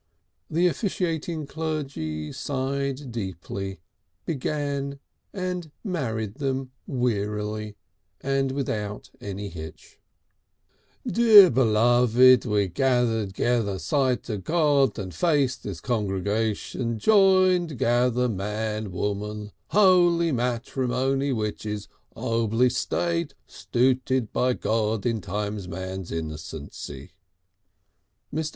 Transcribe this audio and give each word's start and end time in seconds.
The 0.49 0.65
officiating 0.65 1.45
clergy 1.45 2.31
sighed 2.31 3.11
deeply, 3.11 3.81
began, 4.25 4.99
and 5.31 5.69
married 5.83 6.37
them 6.39 6.71
wearily 6.87 7.75
and 8.19 8.51
without 8.51 9.11
any 9.21 9.47
hitch. 9.49 9.99
"_D'b'loved, 11.07 12.45
we 12.47 12.67
gath'd 12.67 13.35
'gether 13.35 13.77
sight 13.77 14.27
o' 14.27 14.39
Gard 14.39 14.97
'n 14.97 15.11
face 15.11 15.55
this 15.55 15.79
con'gation 15.81 16.97
join 16.97 17.67
'gather 17.67 18.27
Man, 18.27 18.89
Worn' 18.89 19.51
Holy 19.67 20.31
Mat'my 20.31 21.31
which 21.31 21.63
is 21.63 21.87
on'bl 22.15 22.69
state 22.71 23.35
stooted 23.47 24.33
by 24.33 24.53
Gard 24.53 25.05
in 25.05 25.21
times 25.21 25.67
man's 25.67 26.09
innocency_...." 26.09 27.11
Mr. 28.33 28.49